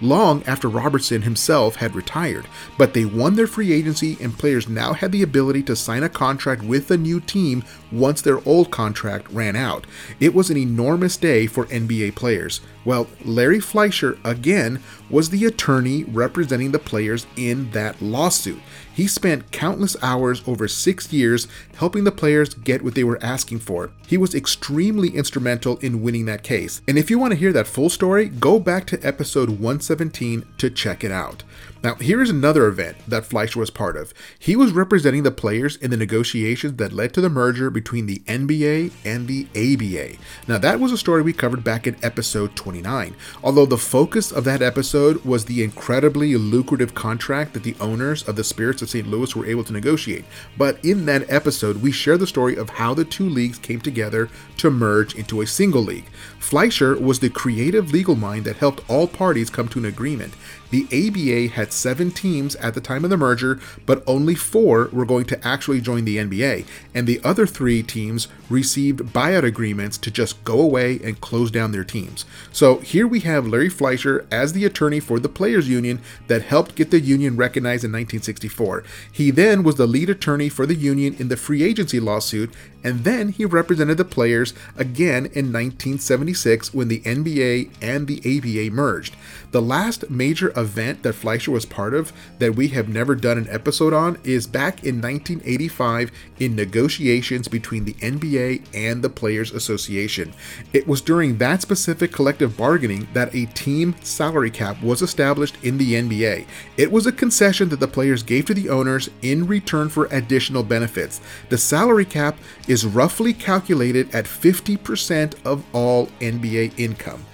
long 0.00 0.42
after 0.44 0.68
Robertson 0.68 1.22
himself 1.22 1.76
had 1.76 1.94
retired. 1.94 2.46
But 2.76 2.94
they 2.94 3.04
won 3.04 3.36
their 3.36 3.46
free 3.46 3.72
agency, 3.72 4.16
and 4.20 4.38
players 4.38 4.68
now 4.68 4.92
had 4.92 5.12
the 5.12 5.22
ability 5.22 5.62
to 5.64 5.76
sign 5.76 6.02
a 6.02 6.08
contract 6.08 6.62
with 6.62 6.90
a 6.90 6.96
new 6.96 7.20
team 7.20 7.64
once 7.90 8.20
their 8.20 8.46
old 8.46 8.70
contract 8.70 9.30
ran 9.30 9.56
out. 9.56 9.86
It 10.20 10.34
was 10.34 10.50
an 10.50 10.56
enormous 10.56 11.16
day 11.16 11.46
for 11.46 11.66
NBA 11.66 12.14
players. 12.14 12.60
Well, 12.84 13.06
Larry 13.22 13.60
Fleisher, 13.60 14.18
again, 14.24 14.82
was 15.10 15.28
the 15.28 15.44
attorney 15.44 16.04
representing 16.04 16.72
the 16.72 16.78
players 16.78 17.26
in 17.36 17.70
that 17.72 18.00
lawsuit. 18.00 18.60
He 18.94 19.06
spent 19.06 19.52
countless 19.52 19.96
hours 20.02 20.42
over 20.46 20.66
six 20.66 21.12
years 21.12 21.46
helping 21.76 22.04
the 22.04 22.10
players 22.10 22.54
get 22.54 22.82
what 22.82 22.94
they 22.94 23.04
were 23.04 23.22
asking 23.22 23.60
for. 23.60 23.90
He 24.06 24.16
was 24.16 24.34
extremely 24.34 25.10
instrumental 25.10 25.76
in 25.78 26.02
winning 26.02 26.24
that 26.24 26.42
case. 26.42 26.80
And 26.88 26.98
if 26.98 27.10
you 27.10 27.18
want 27.18 27.32
to 27.32 27.38
hear 27.38 27.52
that 27.52 27.66
full 27.66 27.90
story, 27.90 28.28
go 28.28 28.58
back 28.58 28.86
to 28.86 29.00
episode 29.06 29.27
117 29.50 30.44
to 30.58 30.70
check 30.70 31.04
it 31.04 31.12
out. 31.12 31.42
Now, 31.80 31.94
here 31.94 32.20
is 32.20 32.28
another 32.28 32.66
event 32.66 32.96
that 33.06 33.24
Fleisher 33.24 33.60
was 33.60 33.70
part 33.70 33.96
of. 33.96 34.12
He 34.36 34.56
was 34.56 34.72
representing 34.72 35.22
the 35.22 35.30
players 35.30 35.76
in 35.76 35.92
the 35.92 35.96
negotiations 35.96 36.76
that 36.78 36.92
led 36.92 37.14
to 37.14 37.20
the 37.20 37.28
merger 37.28 37.70
between 37.70 38.06
the 38.06 38.18
NBA 38.26 38.90
and 39.04 39.28
the 39.28 39.46
ABA. 39.54 40.20
Now, 40.48 40.58
that 40.58 40.80
was 40.80 40.90
a 40.90 40.98
story 40.98 41.22
we 41.22 41.32
covered 41.32 41.62
back 41.62 41.86
in 41.86 41.96
episode 42.02 42.56
29, 42.56 43.14
although 43.44 43.64
the 43.64 43.78
focus 43.78 44.32
of 44.32 44.42
that 44.42 44.60
episode 44.60 45.24
was 45.24 45.44
the 45.44 45.62
incredibly 45.62 46.34
lucrative 46.36 46.96
contract 46.96 47.54
that 47.54 47.62
the 47.62 47.76
owners 47.80 48.26
of 48.26 48.34
the 48.34 48.42
Spirits 48.42 48.82
of 48.82 48.90
St. 48.90 49.06
Louis 49.06 49.36
were 49.36 49.46
able 49.46 49.62
to 49.62 49.72
negotiate. 49.72 50.24
But 50.56 50.84
in 50.84 51.06
that 51.06 51.30
episode, 51.30 51.76
we 51.76 51.92
share 51.92 52.18
the 52.18 52.26
story 52.26 52.56
of 52.56 52.70
how 52.70 52.92
the 52.92 53.04
two 53.04 53.28
leagues 53.28 53.58
came 53.58 53.80
together 53.80 54.28
to 54.56 54.70
merge 54.70 55.14
into 55.14 55.42
a 55.42 55.46
single 55.46 55.82
league. 55.82 56.06
Fleisher 56.40 56.96
was 56.98 57.20
the 57.20 57.30
creative 57.30 57.92
legal 57.92 58.16
mind 58.16 58.44
that 58.46 58.56
helped 58.56 58.88
all 58.90 59.06
parties 59.06 59.48
come 59.48 59.68
to 59.68 59.78
an 59.78 59.84
agreement. 59.84 60.34
The 60.70 60.86
ABA 60.92 61.54
had 61.54 61.72
seven 61.72 62.10
teams 62.10 62.54
at 62.56 62.74
the 62.74 62.80
time 62.80 63.04
of 63.04 63.10
the 63.10 63.16
merger, 63.16 63.58
but 63.86 64.02
only 64.06 64.34
four 64.34 64.88
were 64.92 65.06
going 65.06 65.24
to 65.26 65.46
actually 65.46 65.80
join 65.80 66.04
the 66.04 66.18
NBA, 66.18 66.66
and 66.94 67.06
the 67.06 67.20
other 67.24 67.46
three 67.46 67.82
teams 67.82 68.28
received 68.50 69.00
buyout 69.12 69.44
agreements 69.44 69.98
to 69.98 70.10
just 70.10 70.42
go 70.44 70.60
away 70.60 71.00
and 71.02 71.20
close 71.20 71.50
down 71.50 71.72
their 71.72 71.84
teams. 71.84 72.24
So 72.52 72.78
here 72.78 73.06
we 73.06 73.20
have 73.20 73.46
Larry 73.46 73.68
Fleisher 73.68 74.26
as 74.30 74.52
the 74.52 74.64
attorney 74.64 75.00
for 75.00 75.18
the 75.18 75.28
Players 75.28 75.68
Union 75.68 76.00
that 76.26 76.42
helped 76.42 76.74
get 76.74 76.90
the 76.90 77.00
union 77.00 77.36
recognized 77.36 77.84
in 77.84 77.92
1964. 77.92 78.84
He 79.10 79.30
then 79.30 79.62
was 79.62 79.76
the 79.76 79.86
lead 79.86 80.10
attorney 80.10 80.48
for 80.48 80.66
the 80.66 80.74
union 80.74 81.14
in 81.18 81.28
the 81.28 81.36
free 81.36 81.62
agency 81.62 82.00
lawsuit, 82.00 82.52
and 82.84 83.04
then 83.04 83.30
he 83.30 83.44
represented 83.44 83.96
the 83.96 84.04
players 84.04 84.54
again 84.76 85.26
in 85.26 85.52
1976 85.52 86.72
when 86.72 86.88
the 86.88 87.00
NBA 87.00 87.70
and 87.82 88.06
the 88.06 88.18
ABA 88.18 88.74
merged. 88.74 89.16
The 89.50 89.62
last 89.62 90.10
major 90.10 90.52
event 90.58 91.02
that 91.02 91.14
Fleisher 91.14 91.50
was 91.50 91.64
part 91.64 91.94
of 91.94 92.12
that 92.38 92.54
we 92.54 92.68
have 92.68 92.88
never 92.88 93.14
done 93.14 93.38
an 93.38 93.48
episode 93.48 93.92
on 93.92 94.18
is 94.22 94.46
back 94.46 94.84
in 94.84 95.00
1985 95.00 96.12
in 96.38 96.54
negotiations 96.54 97.48
between 97.48 97.84
the 97.84 97.94
NBA 97.94 98.66
and 98.74 99.02
the 99.02 99.08
Players 99.08 99.52
Association. 99.52 100.34
It 100.72 100.86
was 100.86 101.00
during 101.00 101.38
that 101.38 101.62
specific 101.62 102.12
collective 102.12 102.56
bargaining 102.56 103.08
that 103.14 103.34
a 103.34 103.46
team 103.46 103.94
salary 104.02 104.50
cap 104.50 104.82
was 104.82 105.00
established 105.00 105.56
in 105.62 105.78
the 105.78 105.94
NBA. 105.94 106.46
It 106.76 106.92
was 106.92 107.06
a 107.06 107.12
concession 107.12 107.70
that 107.70 107.80
the 107.80 107.88
players 107.88 108.22
gave 108.22 108.44
to 108.46 108.54
the 108.54 108.68
owners 108.68 109.08
in 109.22 109.46
return 109.46 109.88
for 109.88 110.06
additional 110.06 110.62
benefits. 110.62 111.20
The 111.48 111.58
salary 111.58 112.04
cap 112.04 112.36
is 112.68 112.86
roughly 112.86 113.32
calculated 113.32 114.14
at 114.14 114.26
50% 114.26 115.34
of 115.44 115.64
all 115.74 116.06
NBA 116.20 116.78
income. 116.78 117.24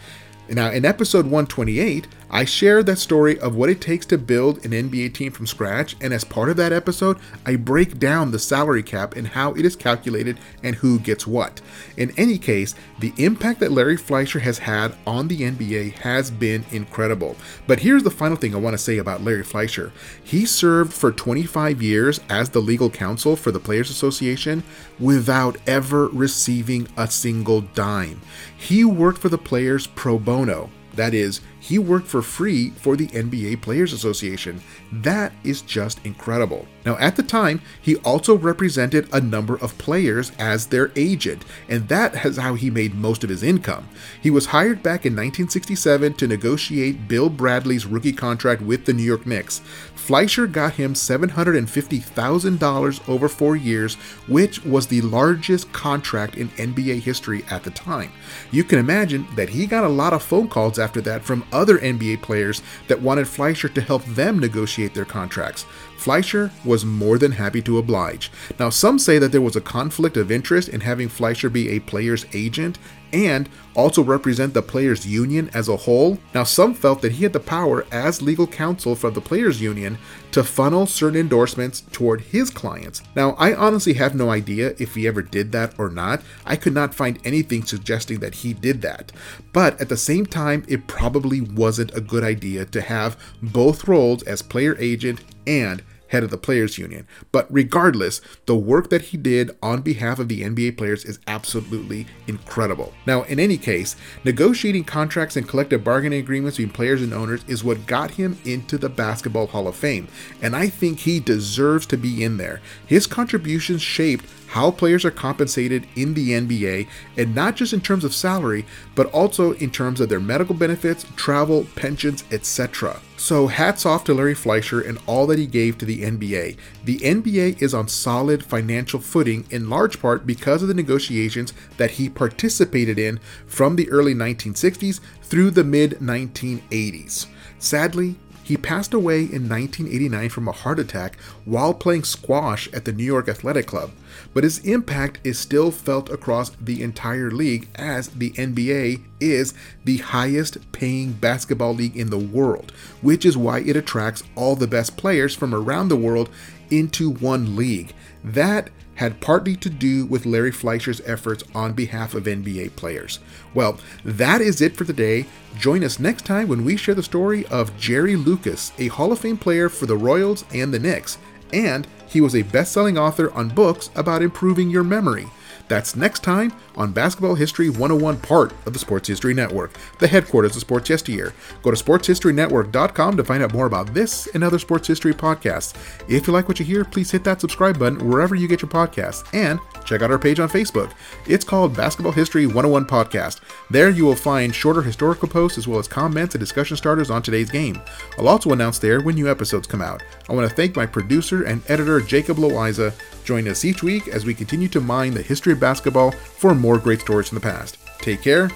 Now, 0.49 0.71
in 0.71 0.85
episode 0.85 1.25
128, 1.25 2.07
I 2.31 2.45
share 2.45 2.83
that 2.83 2.99
story 2.99 3.39
of 3.39 3.55
what 3.55 3.71
it 3.71 3.81
takes 3.81 4.07
to 4.07 4.19
build 4.19 4.65
an 4.65 4.73
NBA 4.73 5.15
team 5.15 5.33
from 5.33 5.47
scratch, 5.47 5.97
and 6.01 6.13
as 6.13 6.25
part 6.25 6.49
of 6.49 6.57
that 6.57 6.73
episode, 6.73 7.19
I 7.47 7.57
break 7.57 7.99
down 7.99 8.31
the 8.31 8.39
salary 8.39 8.83
cap 8.83 9.15
and 9.15 9.29
how 9.29 9.53
it 9.55 9.65
is 9.65 9.77
calculated 9.77 10.39
and 10.63 10.77
who 10.77 10.99
gets 10.99 11.27
what. 11.27 11.61
In 11.97 12.13
any 12.17 12.39
case, 12.39 12.75
the 12.99 13.13
impact 13.17 13.61
that 13.61 13.73
Larry 13.73 13.97
Fleisher 13.97 14.41
has 14.41 14.59
had 14.59 14.97
on 15.07 15.29
the 15.29 15.43
NBA 15.43 15.99
has 15.99 16.31
been 16.31 16.65
incredible. 16.71 17.37
But 17.67 17.81
here's 17.81 18.03
the 18.03 18.11
final 18.11 18.37
thing 18.37 18.55
I 18.55 18.59
want 18.59 18.75
to 18.75 18.79
say 18.79 18.99
about 18.99 19.23
Larry 19.23 19.45
Fleisher. 19.45 19.93
He 20.23 20.47
served 20.47 20.93
for 20.93 21.13
25 21.13 21.83
years 21.83 22.21
as 22.29 22.51
the 22.51 22.61
legal 22.61 22.91
counsel 22.91 23.37
for 23.37 23.53
the 23.53 23.61
Players 23.61 23.91
Association 23.91 24.65
without 24.99 25.57
ever 25.67 26.09
receiving 26.09 26.89
a 26.97 27.11
single 27.11 27.61
dime. 27.61 28.21
He 28.57 28.85
worked 28.85 29.19
for 29.19 29.29
the 29.29 29.39
players 29.39 29.87
pro 29.87 30.19
bono. 30.19 30.71
That 30.95 31.13
is, 31.13 31.41
he 31.65 31.79
worked 31.79 32.07
for 32.07 32.21
free 32.21 32.69
for 32.71 32.95
the 32.95 33.07
NBA 33.07 33.63
Players 33.63 33.95
Association. 33.95 34.61
That 34.93 35.33
is 35.45 35.63
just 35.63 36.05
incredible. 36.05 36.69
Now, 36.85 36.99
at 36.99 37.17
the 37.17 37.23
time, 37.23 37.63
he 37.81 37.97
also 37.97 38.37
represented 38.37 39.09
a 39.15 39.21
number 39.23 39.57
of 39.57 39.79
players 39.79 40.31
as 40.39 40.67
their 40.67 40.93
agent, 40.95 41.43
and 41.71 41.89
that 41.89 42.27
is 42.27 42.37
how 42.37 42.53
he 42.53 42.69
made 42.69 42.95
most 42.95 43.25
of 43.25 43.31
his 43.31 43.43
income. 43.43 43.89
He 44.21 44.29
was 44.29 44.45
hired 44.45 44.83
back 44.83 45.07
in 45.07 45.15
1967 45.15 46.13
to 46.15 46.27
negotiate 46.27 47.09
Bill 47.09 47.31
Bradley's 47.31 47.87
rookie 47.87 48.13
contract 48.13 48.61
with 48.61 48.85
the 48.85 48.93
New 48.93 49.03
York 49.03 49.25
Knicks. 49.25 49.63
Fleisher 49.95 50.47
got 50.47 50.75
him 50.75 50.93
$750,000 50.93 53.09
over 53.09 53.27
four 53.27 53.57
years, 53.57 53.95
which 54.29 54.63
was 54.67 54.87
the 54.87 55.01
largest 55.01 55.73
contract 55.73 56.37
in 56.37 56.51
NBA 56.51 57.01
history 57.01 57.43
at 57.51 57.65
the 57.65 57.71
time. 57.71 58.13
You 58.51 58.65
can 58.65 58.79
imagine 58.79 59.27
that 59.35 59.49
he 59.49 59.67
got 59.67 59.85
a 59.85 59.89
lot 59.89 60.13
of 60.13 60.23
phone 60.23 60.49
calls 60.49 60.79
after 60.79 61.01
that 61.03 61.25
from 61.25 61.47
other 61.55 61.79
NBA 61.79 62.21
players 62.21 62.61
that 62.89 63.01
wanted 63.01 63.27
Fleisher 63.27 63.69
to 63.69 63.81
help 63.81 64.05
them 64.05 64.39
negotiate 64.39 64.93
their 64.93 65.05
contracts. 65.05 65.65
Fleisher 65.97 66.51
was 66.65 66.85
more 66.85 67.17
than 67.17 67.33
happy 67.33 67.63
to 67.63 67.79
oblige. 67.79 68.31
Now, 68.59 68.69
some 68.69 68.99
say 68.99 69.19
that 69.19 69.33
there 69.33 69.41
was 69.41 69.57
a 69.57 69.61
conflict 69.61 70.17
of 70.17 70.31
interest 70.31 70.69
in 70.69 70.81
having 70.81 71.09
Fleisher 71.09 71.49
be 71.49 71.71
a 71.71 71.81
player's 71.81 72.27
agent 72.35 72.79
and 73.15 73.49
also 73.75 74.03
represent 74.03 74.55
the 74.55 74.63
players' 74.63 75.07
union 75.07 75.49
as 75.55 75.69
a 75.69 75.77
whole. 75.77 76.19
Now, 76.35 76.45
some 76.45 76.75
felt 76.75 77.01
that 77.03 77.13
he 77.13 77.23
had 77.23 77.33
the 77.33 77.41
power 77.41 77.87
as 77.91 78.21
legal 78.21 78.47
counsel 78.47 78.95
for 78.95 79.11
the 79.11 79.21
players' 79.21 79.63
union 79.63 79.99
to 80.33 80.43
funnel 80.43 80.87
certain 80.87 81.19
endorsements 81.19 81.83
toward 81.93 82.21
his 82.21 82.51
clients. 82.51 83.03
Now, 83.15 83.33
I 83.39 83.55
honestly 83.55 83.95
have 83.95 84.15
no 84.15 84.31
idea 84.31 84.75
if 84.79 84.97
he 84.97 85.07
ever 85.07 85.23
did 85.23 85.53
that 85.53 85.75
or 85.79 85.89
not. 85.89 86.23
I 86.45 86.57
could 86.57 86.75
not 86.75 86.95
find 86.95 87.21
anything 87.25 87.65
suggesting 87.65 88.19
that 88.19 88.35
he 88.37 88.53
did 88.53 88.83
that. 88.83 89.13
But 89.53 89.81
at 89.81 89.89
the 89.89 89.97
same 89.97 90.27
time, 90.27 90.65
it 90.67 90.89
probably 90.89 91.41
wasn't 91.41 91.97
a 91.97 92.01
good 92.01 92.25
idea 92.25 92.65
to 92.65 92.81
have 92.81 93.17
both 93.41 93.87
roles 93.87 94.25
as 94.25 94.43
player 94.43 94.77
agent 94.79 95.23
and 95.47 95.83
head 96.15 96.23
of 96.23 96.31
the 96.31 96.39
Players 96.39 96.79
Union. 96.79 97.07
But 97.33 97.47
regardless, 97.51 98.21
the 98.47 98.55
work 98.55 98.89
that 98.91 99.03
he 99.03 99.17
did 99.17 99.51
on 99.61 99.83
behalf 99.83 100.21
of 100.21 100.29
the 100.29 100.43
NBA 100.43 100.79
players 100.79 101.05
is 101.05 101.19
absolutely 101.27 102.07
incredible. 102.29 102.95
Now, 103.05 103.25
in 103.25 103.41
any 103.41 103.59
case, 103.59 103.97
negotiating 104.23 104.85
contracts 104.85 105.37
and 105.37 105.49
collective 105.49 105.83
bargaining 105.83 106.21
agreements 106.21 106.57
between 106.57 106.73
players 106.73 107.03
and 107.03 107.13
owners 107.13 107.45
is 107.49 107.65
what 107.65 107.87
got 107.87 108.13
him 108.13 108.39
into 108.45 108.79
the 108.79 108.89
Basketball 108.89 109.49
Hall 109.49 109.67
of 109.67 109.75
Fame, 109.75 110.07
and 110.41 110.55
I 110.55 110.69
think 110.69 111.01
he 111.01 111.19
deserves 111.19 111.85
to 111.87 111.97
be 111.97 112.23
in 112.23 112.37
there. 112.37 112.61
His 112.87 113.09
contributions 113.09 113.83
shaped 113.83 114.25
how 114.55 114.71
players 114.71 115.05
are 115.05 115.11
compensated 115.11 115.85
in 115.97 116.15
the 116.15 116.31
NBA, 116.31 116.87
and 117.17 117.35
not 117.35 117.57
just 117.57 117.73
in 117.73 117.81
terms 117.81 118.05
of 118.05 118.15
salary, 118.15 118.65
but 118.95 119.07
also 119.07 119.55
in 119.55 119.69
terms 119.69 120.01
of 120.01 120.09
their 120.09 120.21
medical 120.21 120.55
benefits, 120.55 121.05
travel, 121.17 121.67
pensions, 121.75 122.23
etc. 122.31 123.01
So, 123.25 123.47
hats 123.47 123.87
off 123.87 124.05
to 124.05 124.13
Larry 124.13 124.35
Fleisher 124.35 124.87
and 124.87 124.99
all 125.07 125.27
that 125.29 125.39
he 125.39 125.47
gave 125.47 125.79
to 125.79 125.87
the 125.87 126.03
NBA. 126.03 126.59
The 126.85 126.99
NBA 126.99 127.63
is 127.63 127.73
on 127.73 127.89
solid 127.89 128.45
financial 128.45 129.01
footing 129.01 129.47
in 129.49 129.71
large 129.71 129.99
part 129.99 130.27
because 130.27 130.61
of 130.61 130.69
the 130.69 130.75
negotiations 130.75 131.55
that 131.79 131.93
he 131.93 132.11
participated 132.11 132.99
in 132.99 133.19
from 133.47 133.77
the 133.77 133.89
early 133.89 134.15
1960s 134.15 135.01
through 135.23 135.53
the 135.53 135.65
mid 135.65 135.93
1980s. 136.03 137.29
Sadly, 137.59 138.17
He 138.45 138.59
passed 138.59 138.93
away 138.93 139.21
in 139.21 139.49
1989 139.49 140.29
from 140.29 140.49
a 140.49 140.53
heart 140.53 140.79
attack 140.79 141.19
while 141.47 141.73
playing 141.73 142.05
squash 142.05 142.71
at 142.75 142.85
the 142.85 142.93
New 142.93 143.05
York 143.05 143.27
Athletic 143.27 143.67
Club, 143.67 143.91
but 144.35 144.45
his 144.45 144.59
impact 144.59 145.19
is 145.25 145.39
still 145.39 145.71
felt 145.71 146.11
across 146.11 146.51
the 146.51 146.83
entire 146.83 147.31
league 147.31 147.69
as 147.75 148.09
the 148.09 148.33
NBA 148.33 149.01
is 149.19 149.55
the 149.87 149.97
highest 149.97 150.59
paying 150.73 151.13
basketball 151.13 151.75
league 151.75 151.97
in 151.97 152.11
the 152.11 152.19
world, 152.19 152.71
which 153.01 153.25
is 153.25 153.35
why 153.35 153.61
it 153.61 153.77
attracts 153.77 154.23
all 154.35 154.57
the 154.57 154.67
best 154.67 154.99
players 154.99 155.35
from 155.35 155.55
around 155.55 155.89
the 155.89 155.97
world 155.97 156.29
into 156.71 157.11
one 157.11 157.57
league. 157.57 157.95
That 158.23 158.69
had 158.97 159.21
partly 159.21 159.57
to 159.57 159.71
do 159.71 160.07
with 160.07 160.27
Larry 160.27 160.53
Fleisher's 160.53 161.01
efforts 161.05 161.45
on 161.55 161.73
behalf 161.73 162.15
of 162.15 162.25
NBA 162.25 162.77
players. 162.77 163.19
Well, 163.55 163.79
that 164.05 164.41
is 164.41 164.61
it 164.61 164.77
for 164.77 164.85
today. 164.85 165.27
Join 165.59 165.85
us 165.85 165.99
next 165.99 166.25
time 166.25 166.49
when 166.49 166.65
we 166.65 166.77
share 166.77 166.95
the 166.95 167.03
story 167.03 167.47
of 167.47 167.77
Jerry 167.79 168.17
Lucas, 168.17 168.73
a 168.79 168.89
Hall 168.89 169.13
of 169.13 169.21
Fame 169.21 169.39
player 169.39 169.69
for 169.69 169.87
the 169.87 169.97
Royals 169.97 170.45
and 170.53 170.73
the 170.73 170.79
Knicks, 170.79 171.19
and 171.53 171.87
he 172.09 172.21
was 172.21 172.35
a 172.35 172.43
best 172.43 172.73
selling 172.73 172.99
author 172.99 173.33
on 173.33 173.49
books 173.49 173.91
about 173.95 174.23
improving 174.23 174.71
your 174.71 174.85
memory. 174.85 175.27
That's 175.75 175.97
next 175.97 176.23
time 176.23 176.53
on 176.77 176.93
Basketball 176.93 177.35
History 177.35 177.69
101, 177.69 178.19
part 178.19 178.53
of 178.65 178.73
the 178.73 178.79
Sports 178.79 179.09
History 179.09 179.35
Network, 179.35 179.73
the 179.99 180.07
headquarters 180.07 180.55
of 180.55 180.61
Sports 180.61 180.89
Yesteryear. 180.89 181.35
Go 181.65 181.73
to 181.73 181.85
sportshistorynetwork.com 181.85 183.17
to 183.17 183.25
find 183.25 183.43
out 183.43 183.53
more 183.53 183.67
about 183.67 183.93
this 183.93 184.29
and 184.35 184.45
other 184.45 184.61
sports 184.61 184.87
history 184.87 185.13
podcasts. 185.13 185.75
If 186.09 186.29
you 186.29 186.33
like 186.33 186.47
what 186.47 186.61
you 186.61 186.65
hear, 186.65 186.85
please 186.85 187.11
hit 187.11 187.25
that 187.25 187.41
subscribe 187.41 187.77
button 187.77 188.09
wherever 188.09 188.37
you 188.37 188.47
get 188.47 188.63
your 188.63 188.71
podcasts 188.71 189.27
and 189.35 189.59
check 189.85 190.01
out 190.01 190.13
our 190.13 190.19
page 190.19 190.39
on 190.39 190.49
Facebook. 190.49 190.93
It's 191.27 191.45
called 191.45 191.77
Basketball 191.77 192.13
History 192.13 192.47
101 192.47 192.85
Podcast. 192.85 193.41
There 193.69 193.91
you 193.91 194.05
will 194.05 194.15
find 194.15 194.55
shorter 194.55 194.81
historical 194.81 195.27
posts 195.27 195.59
as 195.59 195.67
well 195.67 195.81
as 195.81 195.89
comments 195.89 196.37
and 196.37 196.41
discussion 196.41 196.77
starters 196.77 197.11
on 197.11 197.21
today's 197.21 197.51
game. 197.51 197.83
I'll 198.17 198.29
also 198.29 198.53
announce 198.53 198.79
there 198.79 199.01
when 199.01 199.17
new 199.17 199.29
episodes 199.29 199.67
come 199.67 199.83
out. 199.83 200.05
I 200.29 200.35
want 200.35 200.49
to 200.49 200.55
thank 200.55 200.77
my 200.77 200.87
producer 200.87 201.43
and 201.43 201.69
editor, 201.69 202.01
Jacob 202.01 202.37
Loayza. 202.37 202.95
Join 203.25 203.49
us 203.49 203.65
each 203.65 203.83
week 203.83 204.07
as 204.07 204.27
we 204.27 204.35
continue 204.35 204.69
to 204.69 204.81
mine 204.81 205.15
the 205.15 205.23
history 205.23 205.55
of 205.55 205.64
basketball 205.65 206.11
for 206.11 206.55
more 206.55 206.79
great 206.79 207.01
stories 207.01 207.29
from 207.29 207.37
the 207.37 207.49
past. 207.53 207.79
Take 208.01 208.23
care 208.23 208.51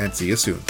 and 0.00 0.12
see 0.12 0.26
you 0.26 0.36
soon. 0.36 0.60